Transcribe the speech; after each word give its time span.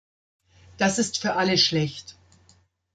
Das 0.79 0.97
ist 0.97 1.19
für 1.19 1.35
alle 1.35 1.59
schlecht. 1.59 2.17